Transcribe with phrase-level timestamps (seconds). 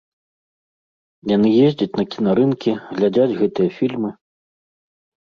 [1.35, 4.11] Яны ездзяць на кінарынкі, глядзяць гэтыя фільмы.